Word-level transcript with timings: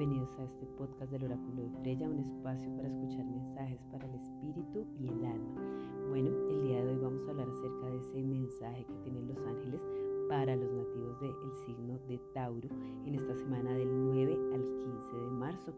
bienvenidos 0.00 0.34
a 0.38 0.44
este 0.44 0.64
podcast 0.78 1.12
del 1.12 1.24
Oráculo 1.24 1.62
de 1.62 1.70
Freya, 1.82 2.08
un 2.08 2.20
espacio 2.20 2.74
para 2.74 2.88
escuchar 2.88 3.22
mensajes 3.22 3.78
para 3.92 4.08
el 4.08 4.14
espíritu 4.14 4.86
y 4.98 5.08
el 5.08 5.24
alma. 5.26 5.60
Bueno, 6.08 6.30
el 6.48 6.62
día 6.62 6.82
de 6.82 6.92
hoy 6.92 6.96
vamos 6.96 7.22
a 7.26 7.30
hablar 7.32 7.46
acerca 7.50 7.86
de 7.90 7.98
ese 7.98 8.22
mensaje 8.22 8.86
que 8.86 8.94
tienen 9.04 9.28
los 9.28 9.36
ángeles 9.44 9.82
para 10.26 10.56
los 10.56 10.72
nativos 10.72 11.20
del 11.20 11.32
de 11.32 11.56
signo 11.66 11.98
de 12.08 12.18
Tauro 12.32 12.70
en 13.04 13.14
esta 13.14 13.36
semana 13.36 13.74
del 13.74 13.88
9 14.06 14.38
al 14.54 14.62
15 14.78 15.16
de 15.18 15.30
marzo. 15.32 15.74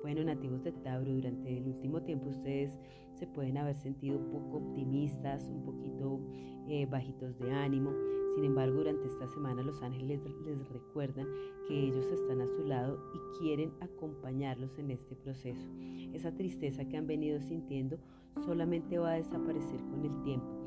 Bueno, 0.00 0.24
nativos 0.24 0.64
de 0.64 0.72
Tauro, 0.72 1.12
durante 1.12 1.58
el 1.58 1.66
último 1.68 2.00
tiempo 2.00 2.30
ustedes 2.30 2.78
se 3.18 3.26
pueden 3.26 3.56
haber 3.56 3.76
sentido 3.76 4.18
un 4.18 4.30
poco 4.30 4.58
optimistas, 4.58 5.48
un 5.48 5.64
poquito 5.64 6.20
eh, 6.68 6.86
bajitos 6.86 7.38
de 7.38 7.52
ánimo. 7.52 7.90
Sin 8.34 8.44
embargo, 8.44 8.76
durante 8.76 9.06
esta 9.06 9.26
semana 9.28 9.62
los 9.62 9.82
ángeles 9.82 10.20
les 10.44 10.68
recuerdan 10.68 11.26
que 11.66 11.88
ellos 11.88 12.06
están 12.06 12.40
a 12.40 12.46
su 12.46 12.64
lado 12.64 12.98
y 13.14 13.38
quieren 13.38 13.72
acompañarlos 13.80 14.78
en 14.78 14.90
este 14.90 15.16
proceso. 15.16 15.66
Esa 16.12 16.32
tristeza 16.32 16.84
que 16.84 16.96
han 16.96 17.06
venido 17.06 17.40
sintiendo 17.40 17.98
solamente 18.44 18.98
va 18.98 19.12
a 19.12 19.16
desaparecer 19.16 19.80
con 19.90 20.04
el 20.04 20.22
tiempo 20.22 20.66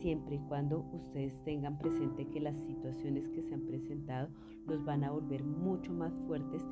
siempre 0.00 0.36
y 0.36 0.48
cuando 0.48 0.84
ustedes 0.92 1.42
tengan 1.44 1.78
presente 1.78 2.28
que 2.28 2.40
las 2.40 2.56
situaciones 2.60 3.28
que 3.28 3.42
se 3.42 3.54
han 3.54 3.62
presentado 3.62 4.28
los 4.66 4.84
van 4.84 5.04
a 5.04 5.10
volver 5.10 5.42
mucho 5.42 5.92
más 5.92 6.12
fuertes 6.26 6.62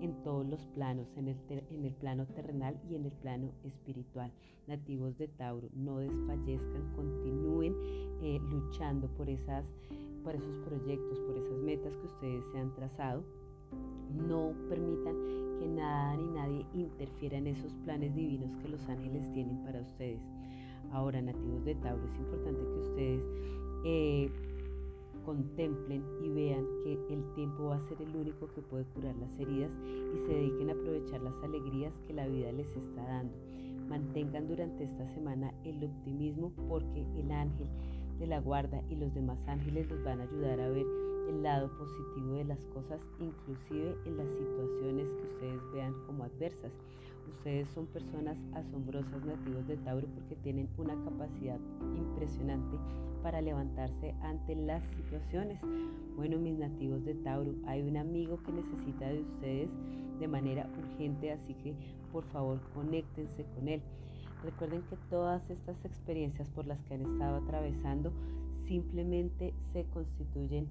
en 0.00 0.22
todos 0.22 0.46
los 0.46 0.60
planos, 0.74 1.06
en 1.16 1.28
el, 1.28 1.36
en 1.70 1.84
el 1.84 1.94
plano 1.94 2.26
terrenal 2.26 2.78
y 2.88 2.94
en 2.94 3.06
el 3.06 3.12
plano 3.12 3.52
espiritual. 3.64 4.32
Nativos 4.66 5.16
de 5.18 5.28
Tauro, 5.28 5.68
no 5.74 5.98
desfallezcan, 5.98 6.92
continúen 6.94 7.74
eh, 8.22 8.40
luchando 8.50 9.08
por, 9.08 9.28
esas, 9.28 9.64
por 10.22 10.34
esos 10.34 10.56
proyectos, 10.66 11.18
por 11.20 11.36
esas 11.36 11.58
metas 11.62 11.96
que 11.96 12.06
ustedes 12.06 12.44
se 12.52 12.58
han 12.58 12.74
trazado. 12.74 13.24
No 14.26 14.52
permitan 14.68 15.14
que 15.58 15.66
nada 15.66 16.16
ni 16.16 16.28
nadie 16.28 16.66
interfiera 16.74 17.38
en 17.38 17.48
esos 17.48 17.72
planes 17.84 18.14
divinos 18.14 18.56
que 18.62 18.68
los 18.68 18.88
ángeles 18.88 19.30
tienen 19.32 19.62
para 19.64 19.80
ustedes. 19.80 20.20
Ahora, 20.92 21.22
nativos 21.22 21.64
de 21.64 21.74
Tauro, 21.76 22.04
es 22.04 22.18
importante 22.18 22.60
que 22.60 22.88
ustedes 22.88 22.99
contemplen 25.30 26.02
y 26.24 26.28
vean 26.28 26.66
que 26.82 26.94
el 27.08 27.22
tiempo 27.36 27.66
va 27.66 27.76
a 27.76 27.88
ser 27.88 28.02
el 28.02 28.16
único 28.16 28.48
que 28.52 28.62
puede 28.62 28.84
curar 28.86 29.14
las 29.14 29.30
heridas 29.38 29.70
y 29.86 30.18
se 30.26 30.32
dediquen 30.32 30.70
a 30.70 30.72
aprovechar 30.72 31.22
las 31.22 31.44
alegrías 31.44 31.92
que 32.08 32.14
la 32.14 32.26
vida 32.26 32.50
les 32.50 32.66
está 32.66 33.00
dando. 33.04 33.32
Mantengan 33.88 34.48
durante 34.48 34.82
esta 34.82 35.06
semana 35.14 35.54
el 35.62 35.84
optimismo 35.84 36.50
porque 36.68 37.06
el 37.16 37.30
ángel 37.30 37.68
de 38.18 38.26
la 38.26 38.40
guarda 38.40 38.82
y 38.90 38.96
los 38.96 39.14
demás 39.14 39.38
ángeles 39.46 39.88
los 39.88 40.02
van 40.02 40.20
a 40.20 40.24
ayudar 40.24 40.58
a 40.58 40.68
ver 40.68 40.86
el 41.28 41.44
lado 41.44 41.70
positivo 41.78 42.34
de 42.34 42.46
las 42.46 42.66
cosas, 42.74 43.00
inclusive 43.20 43.96
en 44.06 44.16
las 44.16 44.26
situaciones 44.30 45.06
que 45.10 45.28
ustedes 45.28 45.60
vean 45.72 45.94
como 46.08 46.24
adversas. 46.24 46.72
Ustedes 47.36 47.68
son 47.68 47.86
personas 47.86 48.36
asombrosas 48.54 49.24
nativos 49.24 49.64
de 49.68 49.76
Tauro 49.76 50.08
porque 50.08 50.34
tienen 50.42 50.68
una 50.76 50.96
capacidad 51.04 51.60
impresionante 51.96 52.76
para 53.22 53.40
levantarse 53.40 54.14
ante 54.22 54.54
las 54.54 54.82
situaciones. 54.96 55.60
Bueno, 56.16 56.38
mis 56.38 56.58
nativos 56.58 57.04
de 57.04 57.14
Tauro, 57.14 57.54
hay 57.66 57.82
un 57.82 57.96
amigo 57.96 58.38
que 58.42 58.52
necesita 58.52 59.08
de 59.08 59.20
ustedes 59.20 59.70
de 60.18 60.28
manera 60.28 60.68
urgente, 60.78 61.32
así 61.32 61.54
que 61.54 61.74
por 62.12 62.24
favor 62.24 62.60
conéctense 62.74 63.44
con 63.54 63.68
él. 63.68 63.80
Recuerden 64.42 64.82
que 64.82 64.96
todas 65.08 65.48
estas 65.50 65.76
experiencias 65.84 66.48
por 66.50 66.66
las 66.66 66.80
que 66.84 66.94
han 66.94 67.02
estado 67.02 67.36
atravesando 67.36 68.12
simplemente 68.66 69.52
se 69.72 69.84
constituyen 69.86 70.68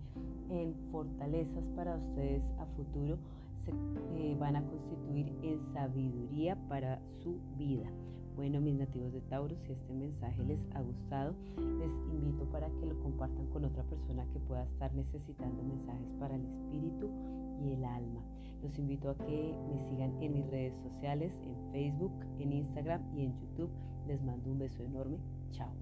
en 0.49 0.73
fortalezas 0.91 1.63
para 1.75 1.95
ustedes 1.95 2.41
a 2.59 2.65
futuro 2.77 3.17
se 3.65 3.71
eh, 3.71 4.35
van 4.39 4.55
a 4.55 4.63
constituir 4.63 5.31
en 5.43 5.59
sabiduría 5.73 6.55
para 6.67 6.99
su 7.21 7.37
vida. 7.57 7.87
Bueno, 8.39 8.61
mis 8.61 8.75
nativos 8.75 9.11
de 9.11 9.19
Tauro, 9.19 9.53
si 9.57 9.73
este 9.73 9.93
mensaje 9.93 10.41
les 10.45 10.59
ha 10.73 10.81
gustado, 10.81 11.35
les 11.77 11.91
invito 12.09 12.45
para 12.45 12.69
que 12.69 12.85
lo 12.85 12.97
compartan 13.01 13.45
con 13.47 13.65
otra 13.65 13.83
persona 13.83 14.25
que 14.31 14.39
pueda 14.39 14.63
estar 14.63 14.93
necesitando 14.93 15.61
mensajes 15.61 16.07
para 16.21 16.35
el 16.35 16.45
espíritu 16.45 17.09
y 17.61 17.73
el 17.73 17.83
alma. 17.83 18.23
Los 18.63 18.79
invito 18.79 19.09
a 19.09 19.17
que 19.17 19.53
me 19.69 19.77
sigan 19.89 20.23
en 20.23 20.35
mis 20.35 20.49
redes 20.49 20.73
sociales, 20.77 21.33
en 21.43 21.71
Facebook, 21.73 22.13
en 22.39 22.53
Instagram 22.53 23.01
y 23.13 23.25
en 23.25 23.37
YouTube. 23.41 23.71
Les 24.07 24.23
mando 24.23 24.49
un 24.51 24.59
beso 24.59 24.83
enorme. 24.83 25.17
Chao. 25.51 25.73